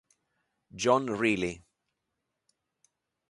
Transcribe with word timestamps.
John 0.73 1.05
Reilly 1.13 1.61